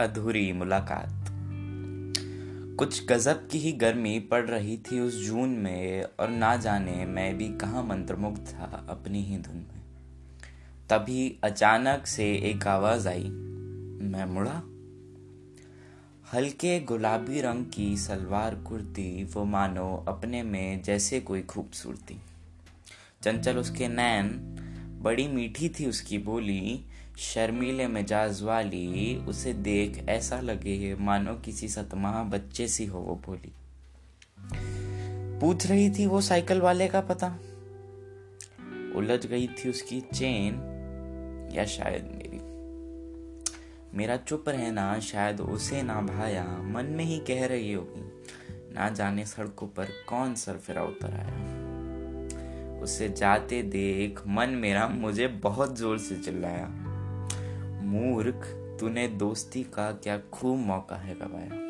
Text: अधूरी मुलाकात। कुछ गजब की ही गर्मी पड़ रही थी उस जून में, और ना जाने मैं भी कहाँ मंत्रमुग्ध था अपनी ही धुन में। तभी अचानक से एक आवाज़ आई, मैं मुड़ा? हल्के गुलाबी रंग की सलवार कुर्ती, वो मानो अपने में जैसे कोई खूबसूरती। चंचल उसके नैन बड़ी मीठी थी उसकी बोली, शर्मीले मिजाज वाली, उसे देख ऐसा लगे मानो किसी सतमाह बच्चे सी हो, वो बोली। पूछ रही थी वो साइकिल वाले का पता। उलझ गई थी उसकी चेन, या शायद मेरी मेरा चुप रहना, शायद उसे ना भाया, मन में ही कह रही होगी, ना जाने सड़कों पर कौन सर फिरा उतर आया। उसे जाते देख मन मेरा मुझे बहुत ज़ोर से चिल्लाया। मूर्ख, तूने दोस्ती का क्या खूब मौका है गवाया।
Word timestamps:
अधूरी 0.00 0.52
मुलाकात। 0.52 1.24
कुछ 2.78 3.06
गजब 3.06 3.48
की 3.48 3.58
ही 3.58 3.72
गर्मी 3.72 4.20
पड़ 4.20 4.44
रही 4.46 4.76
थी 4.76 5.00
उस 5.00 5.26
जून 5.26 5.48
में, 5.48 6.02
और 6.20 6.28
ना 6.28 6.56
जाने 6.56 7.06
मैं 7.06 7.38
भी 7.38 7.48
कहाँ 7.48 7.82
मंत्रमुग्ध 7.84 8.38
था 8.38 8.86
अपनी 8.90 9.22
ही 9.22 9.38
धुन 9.38 9.56
में। 9.56 9.82
तभी 10.90 11.38
अचानक 11.44 12.06
से 12.06 12.34
एक 12.34 12.66
आवाज़ 12.66 13.08
आई, 13.08 13.24
मैं 14.02 14.24
मुड़ा? 14.24 14.62
हल्के 16.32 16.80
गुलाबी 16.80 17.40
रंग 17.40 17.66
की 17.66 17.96
सलवार 17.96 18.54
कुर्ती, 18.54 19.24
वो 19.24 19.44
मानो 19.44 20.04
अपने 20.08 20.42
में 20.42 20.82
जैसे 20.82 21.20
कोई 21.20 21.42
खूबसूरती। 21.42 22.16
चंचल 23.22 23.56
उसके 23.56 23.88
नैन 23.88 24.54
बड़ी 24.98 25.28
मीठी 25.28 25.68
थी 25.68 25.86
उसकी 25.86 26.18
बोली, 26.18 26.84
शर्मीले 27.18 27.86
मिजाज 27.86 28.42
वाली, 28.42 29.16
उसे 29.16 29.52
देख 29.52 30.08
ऐसा 30.08 30.40
लगे 30.40 30.94
मानो 31.00 31.34
किसी 31.34 31.68
सतमाह 31.68 32.22
बच्चे 32.22 32.68
सी 32.68 32.86
हो, 32.86 32.98
वो 32.98 33.14
बोली। 33.26 33.52
पूछ 35.40 35.66
रही 35.66 35.90
थी 35.90 36.06
वो 36.06 36.20
साइकिल 36.20 36.60
वाले 36.60 36.88
का 36.88 37.00
पता। 37.00 37.38
उलझ 38.96 39.26
गई 39.26 39.46
थी 39.46 39.70
उसकी 39.70 40.00
चेन, 40.00 40.54
या 41.54 41.64
शायद 41.64 42.04
मेरी 42.04 42.38
मेरा 43.94 44.16
चुप 44.16 44.44
रहना, 44.48 44.98
शायद 45.00 45.40
उसे 45.40 45.82
ना 45.82 46.00
भाया, 46.00 46.44
मन 46.44 46.84
में 46.84 47.04
ही 47.04 47.18
कह 47.18 47.46
रही 47.46 47.72
होगी, 47.72 48.02
ना 48.74 48.88
जाने 48.88 49.26
सड़कों 49.26 49.66
पर 49.66 49.88
कौन 50.08 50.34
सर 50.34 50.56
फिरा 50.56 50.82
उतर 50.82 51.14
आया। 51.14 51.47
उसे 52.82 53.08
जाते 53.08 53.62
देख 53.62 54.20
मन 54.26 54.50
मेरा 54.50 54.88
मुझे 54.88 55.26
बहुत 55.28 55.78
ज़ोर 55.78 55.98
से 55.98 56.16
चिल्लाया। 56.16 56.66
मूर्ख, 57.82 58.46
तूने 58.80 59.08
दोस्ती 59.08 59.62
का 59.62 59.92
क्या 59.92 60.18
खूब 60.32 60.58
मौका 60.58 60.96
है 60.96 61.14
गवाया। 61.14 61.68